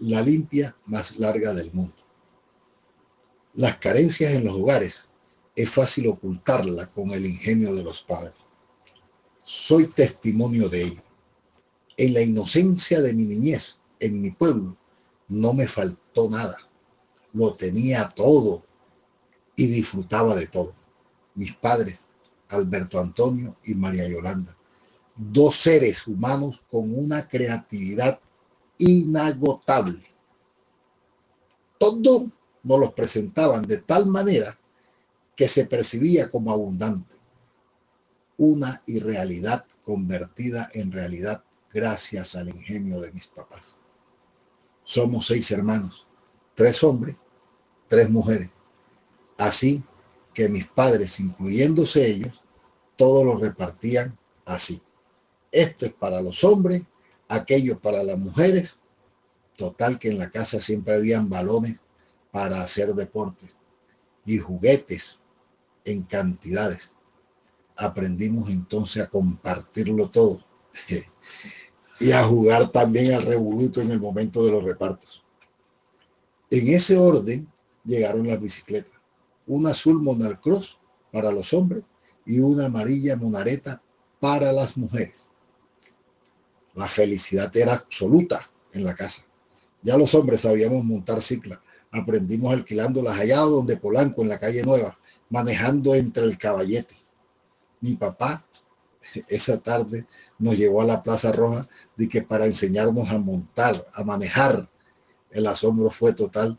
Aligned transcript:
la 0.00 0.20
limpia 0.22 0.76
más 0.86 1.18
larga 1.18 1.52
del 1.52 1.72
mundo. 1.72 1.94
Las 3.54 3.78
carencias 3.78 4.32
en 4.32 4.44
los 4.44 4.54
hogares 4.54 5.08
es 5.54 5.70
fácil 5.70 6.08
ocultarla 6.08 6.86
con 6.92 7.10
el 7.10 7.24
ingenio 7.26 7.74
de 7.74 7.84
los 7.84 8.02
padres. 8.02 8.34
Soy 9.44 9.86
testimonio 9.86 10.68
de 10.68 10.82
ello. 10.82 11.02
En 11.96 12.14
la 12.14 12.22
inocencia 12.22 13.00
de 13.00 13.12
mi 13.12 13.24
niñez, 13.24 13.78
en 14.00 14.20
mi 14.20 14.32
pueblo, 14.32 14.76
no 15.28 15.52
me 15.52 15.68
faltó 15.68 16.28
nada. 16.28 16.56
Lo 17.32 17.54
tenía 17.54 18.08
todo 18.08 18.64
y 19.54 19.66
disfrutaba 19.66 20.34
de 20.34 20.48
todo. 20.48 20.74
Mis 21.34 21.54
padres, 21.54 22.08
Alberto 22.48 22.98
Antonio 22.98 23.56
y 23.64 23.74
María 23.74 24.08
Yolanda, 24.08 24.56
dos 25.16 25.54
seres 25.54 26.06
humanos 26.06 26.62
con 26.70 26.92
una 26.96 27.28
creatividad 27.28 28.20
inagotable. 28.84 30.00
Todos 31.78 32.30
nos 32.62 32.80
los 32.80 32.92
presentaban 32.92 33.66
de 33.66 33.78
tal 33.78 34.06
manera 34.06 34.58
que 35.36 35.48
se 35.48 35.66
percibía 35.66 36.30
como 36.30 36.52
abundante. 36.52 37.14
Una 38.36 38.82
irrealidad 38.86 39.64
convertida 39.84 40.68
en 40.74 40.92
realidad 40.92 41.44
gracias 41.72 42.34
al 42.36 42.48
ingenio 42.48 43.00
de 43.00 43.12
mis 43.12 43.26
papás. 43.26 43.76
Somos 44.82 45.26
seis 45.26 45.50
hermanos, 45.50 46.06
tres 46.54 46.82
hombres, 46.84 47.16
tres 47.88 48.10
mujeres. 48.10 48.50
Así 49.38 49.82
que 50.32 50.48
mis 50.48 50.66
padres, 50.66 51.20
incluyéndose 51.20 52.06
ellos, 52.06 52.42
todos 52.96 53.24
lo 53.24 53.36
repartían 53.36 54.16
así. 54.44 54.80
Esto 55.50 55.86
es 55.86 55.92
para 55.92 56.20
los 56.20 56.42
hombres, 56.44 56.82
aquello 57.34 57.78
para 57.78 58.02
las 58.02 58.18
mujeres. 58.18 58.78
Total 59.56 59.98
que 59.98 60.08
en 60.08 60.18
la 60.18 60.30
casa 60.30 60.60
siempre 60.60 60.94
habían 60.94 61.28
balones 61.28 61.78
para 62.32 62.60
hacer 62.60 62.94
deportes 62.94 63.56
y 64.24 64.38
juguetes 64.38 65.20
en 65.84 66.02
cantidades. 66.02 66.92
Aprendimos 67.76 68.50
entonces 68.50 69.02
a 69.02 69.08
compartirlo 69.08 70.10
todo 70.10 70.44
y 72.00 72.12
a 72.12 72.24
jugar 72.24 72.70
también 72.70 73.14
al 73.14 73.22
revoluto 73.22 73.80
en 73.80 73.90
el 73.90 74.00
momento 74.00 74.44
de 74.44 74.50
los 74.50 74.64
repartos. 74.64 75.24
En 76.50 76.68
ese 76.68 76.96
orden 76.96 77.48
llegaron 77.84 78.26
las 78.26 78.40
bicicletas. 78.40 78.92
Una 79.46 79.70
azul 79.70 80.00
Monarcross 80.00 80.78
para 81.12 81.30
los 81.30 81.52
hombres 81.52 81.84
y 82.26 82.40
una 82.40 82.66
amarilla 82.66 83.16
Monareta 83.16 83.82
para 84.20 84.52
las 84.52 84.76
mujeres. 84.76 85.28
La 86.74 86.86
felicidad 86.86 87.54
era 87.56 87.74
absoluta 87.74 88.40
en 88.72 88.84
la 88.84 88.94
casa. 88.94 89.24
Ya 89.82 89.96
los 89.96 90.14
hombres 90.14 90.40
sabíamos 90.40 90.84
montar 90.84 91.20
cicla. 91.20 91.62
Aprendimos 91.90 92.52
alquilándolas 92.52 93.18
allá 93.18 93.38
donde 93.38 93.76
Polanco, 93.76 94.22
en 94.22 94.28
la 94.28 94.38
calle 94.38 94.62
Nueva, 94.62 94.98
manejando 95.30 95.94
entre 95.94 96.24
el 96.24 96.36
caballete. 96.36 96.94
Mi 97.80 97.94
papá 97.94 98.44
esa 99.28 99.58
tarde 99.58 100.06
nos 100.38 100.56
llevó 100.56 100.82
a 100.82 100.86
la 100.86 101.02
Plaza 101.02 101.32
Roja 101.32 101.68
de 101.96 102.08
que 102.08 102.22
para 102.22 102.46
enseñarnos 102.46 103.10
a 103.10 103.18
montar, 103.18 103.74
a 103.92 104.04
manejar. 104.04 104.68
El 105.30 105.46
asombro 105.46 105.90
fue 105.90 106.12
total 106.12 106.58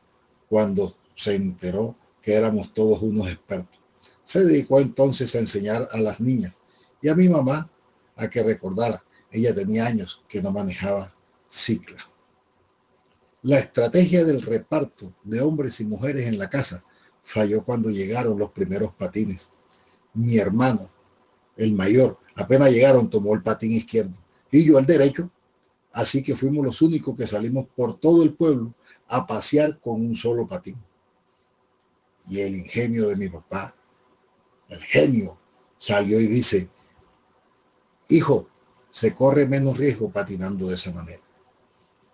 cuando 0.50 0.96
se 1.16 1.36
enteró 1.36 1.96
que 2.22 2.34
éramos 2.34 2.74
todos 2.74 3.02
unos 3.02 3.28
expertos. 3.28 3.80
Se 4.24 4.44
dedicó 4.44 4.80
entonces 4.80 5.34
a 5.36 5.40
enseñar 5.40 5.88
a 5.92 6.00
las 6.00 6.20
niñas 6.20 6.60
y 7.02 7.10
a 7.10 7.16
mi 7.16 7.30
mamá 7.30 7.70
a 8.16 8.30
que 8.30 8.44
recordara 8.44 9.04
ella 9.36 9.54
tenía 9.54 9.86
años 9.86 10.24
que 10.30 10.42
no 10.42 10.52
manejaba 10.52 11.14
cicla. 11.50 11.98
La 13.42 13.60
estrategia 13.60 14.24
del 14.24 14.42
reparto 14.42 15.14
de 15.24 15.42
hombres 15.42 15.80
y 15.82 15.86
mujeres 15.86 16.26
en 16.26 16.38
la 16.38 16.50
casa 16.50 16.84
falló 17.22 17.64
cuando 17.64 17.90
llegaron 17.90 18.40
los 18.40 18.52
primeros 18.52 18.94
patines. 18.94 19.52
Mi 20.14 20.38
hermano, 20.38 20.90
el 21.58 21.74
mayor, 21.74 22.18
apenas 22.36 22.72
llegaron, 22.72 23.10
tomó 23.10 23.34
el 23.34 23.44
patín 23.44 23.74
izquierdo 23.74 24.16
y 24.52 24.64
yo 24.64 24.80
el 24.80 24.86
derecho. 24.86 25.30
Así 25.92 26.24
que 26.24 26.36
fuimos 26.36 26.66
los 26.66 26.82
únicos 26.82 27.16
que 27.16 27.28
salimos 27.28 27.68
por 27.76 28.00
todo 28.00 28.24
el 28.24 28.34
pueblo 28.34 28.74
a 29.08 29.28
pasear 29.28 29.80
con 29.80 29.96
un 29.96 30.16
solo 30.16 30.48
patín. 30.48 30.78
Y 32.30 32.40
el 32.40 32.56
ingenio 32.56 33.08
de 33.08 33.16
mi 33.18 33.30
papá, 33.30 33.76
el 34.70 34.82
genio, 34.82 35.38
salió 35.78 36.20
y 36.20 36.28
dice, 36.28 36.70
hijo, 38.10 38.48
se 38.96 39.14
corre 39.14 39.46
menos 39.46 39.78
riesgo 39.78 40.10
patinando 40.10 40.68
de 40.68 40.76
esa 40.76 40.90
manera. 40.94 41.22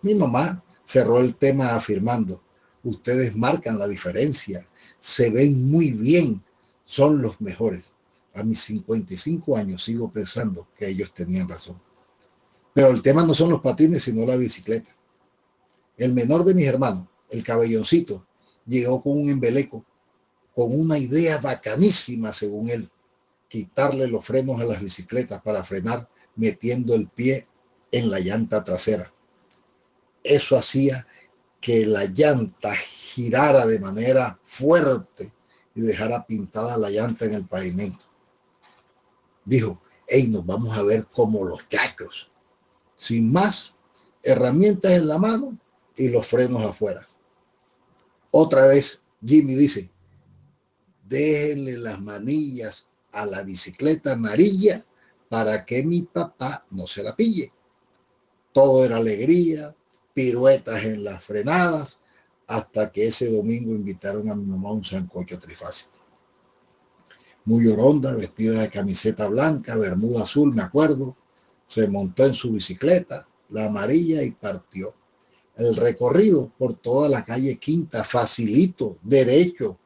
Mi 0.02 0.16
mamá 0.16 0.64
cerró 0.84 1.20
el 1.20 1.36
tema 1.36 1.76
afirmando, 1.76 2.42
ustedes 2.84 3.36
marcan 3.36 3.78
la 3.78 3.88
diferencia, 3.88 4.68
se 4.98 5.30
ven 5.30 5.70
muy 5.70 5.92
bien, 5.92 6.44
son 6.84 7.22
los 7.22 7.40
mejores. 7.40 7.92
A 8.34 8.42
mis 8.42 8.62
55 8.62 9.58
años 9.58 9.84
sigo 9.84 10.12
pensando 10.12 10.70
que 10.76 10.88
ellos 10.88 11.14
tenían 11.14 11.48
razón. 11.48 11.80
Pero 12.74 12.88
el 12.88 13.04
tema 13.04 13.28
no 13.28 13.36
son 13.36 13.52
los 13.52 13.62
patines, 13.62 14.02
sino 14.02 14.26
la 14.26 14.36
bicicleta. 14.36 14.90
El 15.98 16.14
menor 16.14 16.44
de 16.44 16.56
mis 16.56 16.66
hermanos, 16.66 17.06
el 17.30 17.44
cabelloncito, 17.44 18.26
llegó 18.66 19.04
con 19.04 19.20
un 19.20 19.30
embeleco, 19.30 19.86
con 20.56 20.70
una 20.72 20.98
idea 20.98 21.38
bacanísima, 21.38 22.34
según 22.34 22.70
él, 22.70 22.90
quitarle 23.48 24.08
los 24.08 24.26
frenos 24.26 24.60
a 24.60 24.66
las 24.66 24.82
bicicletas 24.82 25.44
para 25.44 25.64
frenar 25.64 26.10
metiendo 26.42 26.96
el 26.96 27.08
pie 27.08 27.48
en 27.92 28.10
la 28.10 28.20
llanta 28.20 28.64
trasera. 28.64 29.14
Eso 30.24 30.58
hacía 30.58 31.06
que 31.60 31.86
la 31.86 32.06
llanta 32.06 32.76
girara 32.76 33.68
de 33.68 33.80
manera 33.80 34.40
fuerte 34.42 35.32
y 35.76 35.82
dejara 35.82 36.26
pintada 36.26 36.78
la 36.78 36.90
llanta 36.90 37.26
en 37.26 37.36
el 37.36 37.48
pavimento. 37.48 38.06
Dijo, 39.46 39.80
hey, 40.08 40.28
nos 40.30 40.44
vamos 40.44 40.76
a 40.76 40.82
ver 40.82 41.06
como 41.14 41.44
los 41.44 41.70
chacos. 41.70 42.32
Sin 42.96 43.32
más, 43.32 43.76
herramientas 44.24 44.94
en 44.94 45.08
la 45.08 45.20
mano 45.20 45.60
y 45.96 46.08
los 46.08 46.26
frenos 46.26 46.66
afuera. 46.66 47.08
Otra 48.32 48.66
vez, 48.66 49.04
Jimmy 49.24 49.54
dice, 49.54 49.92
déjenle 51.08 51.78
las 51.78 52.02
manillas 52.02 52.88
a 53.12 53.28
la 53.28 53.44
bicicleta 53.44 54.14
amarilla 54.14 54.84
para 55.32 55.64
que 55.66 55.82
mi 55.82 56.02
papá 56.02 56.66
no 56.72 56.86
se 56.86 57.02
la 57.02 57.16
pille. 57.16 57.54
Todo 58.52 58.84
era 58.84 58.98
alegría, 58.98 59.74
piruetas 60.14 60.84
en 60.84 61.06
las 61.06 61.24
frenadas, 61.24 62.02
hasta 62.48 62.92
que 62.92 63.08
ese 63.08 63.32
domingo 63.32 63.72
invitaron 63.72 64.30
a 64.30 64.36
mi 64.36 64.46
mamá 64.46 64.68
a 64.68 64.74
un 64.74 64.84
sancocho 64.84 65.40
trifásico. 65.40 65.92
Muy 67.46 67.66
oronda, 67.68 68.14
vestida 68.14 68.60
de 68.60 68.70
camiseta 68.70 69.26
blanca, 69.30 69.78
bermuda 69.78 70.24
azul, 70.24 70.54
me 70.54 70.64
acuerdo, 70.64 71.16
se 71.66 71.88
montó 71.88 72.26
en 72.26 72.34
su 72.34 72.52
bicicleta, 72.52 73.26
la 73.52 73.68
amarilla, 73.68 74.22
y 74.24 74.32
partió. 74.32 74.94
El 75.56 75.78
recorrido 75.78 76.52
por 76.58 76.74
toda 76.74 77.08
la 77.08 77.24
calle 77.24 77.58
Quinta, 77.58 78.04
facilito, 78.04 78.98
derecho, 79.02 79.80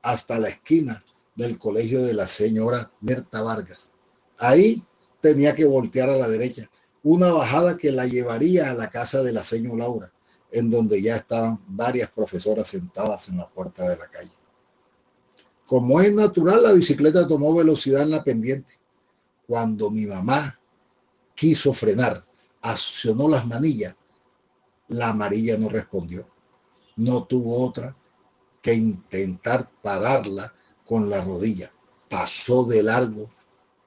hasta 0.00 0.38
la 0.38 0.48
esquina 0.48 1.04
del 1.34 1.58
colegio 1.58 2.02
de 2.02 2.14
la 2.14 2.26
señora 2.26 2.90
Berta 3.02 3.42
Vargas. 3.42 3.90
Ahí 4.38 4.84
tenía 5.20 5.54
que 5.54 5.64
voltear 5.64 6.10
a 6.10 6.16
la 6.16 6.28
derecha. 6.28 6.70
Una 7.02 7.32
bajada 7.32 7.76
que 7.76 7.92
la 7.92 8.06
llevaría 8.06 8.70
a 8.70 8.74
la 8.74 8.90
casa 8.90 9.22
de 9.22 9.32
la 9.32 9.42
señora 9.42 9.84
Laura, 9.84 10.12
en 10.50 10.70
donde 10.70 11.00
ya 11.00 11.16
estaban 11.16 11.58
varias 11.68 12.10
profesoras 12.10 12.68
sentadas 12.68 13.28
en 13.28 13.38
la 13.38 13.48
puerta 13.48 13.88
de 13.88 13.96
la 13.96 14.08
calle. 14.08 14.32
Como 15.66 16.00
es 16.00 16.12
natural, 16.14 16.62
la 16.62 16.72
bicicleta 16.72 17.26
tomó 17.26 17.54
velocidad 17.54 18.02
en 18.02 18.10
la 18.10 18.22
pendiente. 18.22 18.74
Cuando 19.46 19.90
mi 19.90 20.06
mamá 20.06 20.58
quiso 21.34 21.72
frenar, 21.72 22.24
accionó 22.62 23.28
las 23.28 23.46
manillas, 23.46 23.96
la 24.88 25.08
amarilla 25.08 25.56
no 25.58 25.68
respondió. 25.68 26.26
No 26.96 27.24
tuvo 27.24 27.64
otra 27.64 27.96
que 28.62 28.74
intentar 28.74 29.70
pararla 29.82 30.52
con 30.86 31.10
la 31.10 31.22
rodilla. 31.22 31.72
Pasó 32.08 32.64
de 32.64 32.82
largo 32.82 33.28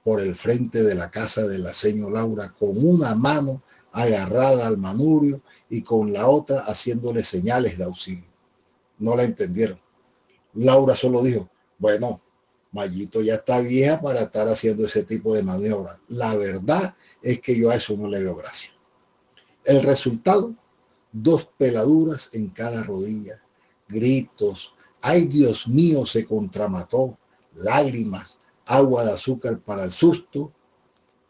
por 0.10 0.22
el 0.22 0.36
frente 0.36 0.82
de 0.82 0.96
la 0.96 1.12
casa 1.12 1.46
de 1.46 1.60
la 1.60 1.72
señora 1.72 2.22
Laura 2.22 2.56
con 2.58 2.72
una 2.84 3.14
mano 3.14 3.62
agarrada 3.92 4.66
al 4.66 4.80
manurio 4.80 5.40
y 5.70 5.84
con 5.84 6.12
la 6.12 6.28
otra 6.28 6.62
haciéndole 6.62 7.24
señales 7.24 7.78
de 7.78 7.84
auxilio. 7.84 8.26
No 8.98 9.16
la 9.16 9.24
entendieron. 9.24 9.80
Laura 10.56 10.96
solo 10.96 11.22
dijo, 11.22 11.48
bueno, 11.78 12.20
Mayito 12.72 13.22
ya 13.22 13.36
está 13.36 13.60
vieja 13.60 14.02
para 14.02 14.22
estar 14.22 14.48
haciendo 14.48 14.84
ese 14.84 15.04
tipo 15.04 15.36
de 15.36 15.44
maniobra. 15.44 16.02
La 16.08 16.36
verdad 16.36 16.96
es 17.22 17.40
que 17.40 17.56
yo 17.56 17.70
a 17.70 17.76
eso 17.76 17.96
no 17.96 18.08
le 18.08 18.20
veo 18.20 18.36
gracia. 18.36 18.72
El 19.64 19.84
resultado, 19.84 20.56
dos 21.12 21.48
peladuras 21.56 22.32
en 22.34 22.50
cada 22.50 22.84
rodilla, 22.84 23.44
gritos, 23.88 24.74
ay 25.04 25.26
Dios 25.26 25.68
mío, 25.68 26.08
se 26.08 26.26
contramató, 26.26 27.16
lágrimas, 27.54 28.39
agua 28.70 29.04
de 29.04 29.12
azúcar 29.12 29.60
para 29.60 29.84
el 29.84 29.92
susto 29.92 30.52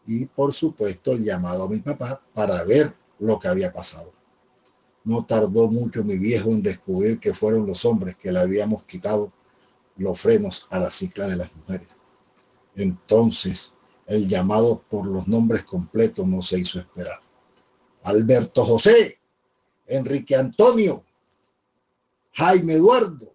y 0.06 0.26
por 0.26 0.52
supuesto 0.52 1.12
el 1.12 1.24
llamado 1.24 1.64
a 1.64 1.68
mi 1.68 1.78
papá 1.78 2.20
para 2.34 2.62
ver 2.64 2.94
lo 3.18 3.38
que 3.38 3.48
había 3.48 3.72
pasado. 3.72 4.12
No 5.04 5.24
tardó 5.24 5.68
mucho 5.68 6.04
mi 6.04 6.18
viejo 6.18 6.50
en 6.50 6.62
descubrir 6.62 7.18
que 7.18 7.32
fueron 7.32 7.66
los 7.66 7.86
hombres 7.86 8.16
que 8.16 8.30
le 8.30 8.40
habíamos 8.40 8.84
quitado 8.84 9.32
los 9.96 10.20
frenos 10.20 10.66
a 10.70 10.78
la 10.78 10.90
cicla 10.90 11.26
de 11.26 11.36
las 11.36 11.56
mujeres. 11.56 11.88
Entonces, 12.76 13.72
el 14.06 14.28
llamado 14.28 14.82
por 14.90 15.06
los 15.06 15.26
nombres 15.26 15.62
completos 15.62 16.26
no 16.26 16.42
se 16.42 16.58
hizo 16.58 16.78
esperar. 16.78 17.20
Alberto 18.02 18.64
José, 18.64 19.18
Enrique 19.86 20.36
Antonio, 20.36 21.04
Jaime 22.32 22.74
Eduardo. 22.74 23.29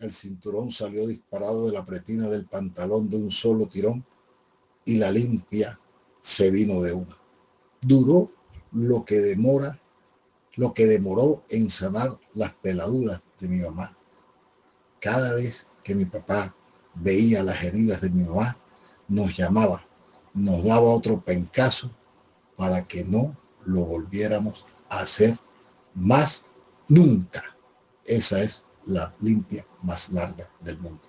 El 0.00 0.12
cinturón 0.12 0.70
salió 0.70 1.08
disparado 1.08 1.66
de 1.66 1.72
la 1.72 1.84
pretina 1.84 2.28
del 2.28 2.44
pantalón 2.46 3.08
de 3.10 3.16
un 3.16 3.32
solo 3.32 3.66
tirón 3.66 4.04
y 4.84 4.94
la 4.94 5.10
limpia 5.10 5.78
se 6.20 6.50
vino 6.50 6.80
de 6.80 6.92
una. 6.92 7.18
Duró 7.80 8.30
lo 8.70 9.04
que 9.04 9.16
demora, 9.16 9.80
lo 10.54 10.72
que 10.72 10.86
demoró 10.86 11.42
en 11.48 11.68
sanar 11.68 12.16
las 12.34 12.54
peladuras 12.54 13.22
de 13.40 13.48
mi 13.48 13.58
mamá. 13.58 13.96
Cada 15.00 15.34
vez 15.34 15.66
que 15.82 15.96
mi 15.96 16.04
papá 16.04 16.54
veía 16.94 17.42
las 17.42 17.64
heridas 17.64 18.00
de 18.00 18.10
mi 18.10 18.22
mamá, 18.22 18.56
nos 19.08 19.36
llamaba, 19.36 19.84
nos 20.32 20.64
daba 20.64 20.94
otro 20.94 21.20
pencazo 21.20 21.90
para 22.56 22.86
que 22.86 23.04
no 23.04 23.36
lo 23.64 23.84
volviéramos 23.84 24.64
a 24.90 25.00
hacer 25.00 25.36
más 25.94 26.44
nunca. 26.88 27.42
Esa 28.04 28.40
es 28.42 28.62
la 28.88 29.12
limpia 29.20 29.64
más 29.82 30.10
larga 30.10 30.46
del 30.60 30.78
mundo. 30.78 31.07